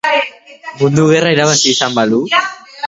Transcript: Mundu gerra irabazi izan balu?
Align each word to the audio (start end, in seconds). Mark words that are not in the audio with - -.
Mundu 0.79 1.03
gerra 1.11 1.33
irabazi 1.37 1.77
izan 1.77 2.01
balu? 2.01 2.25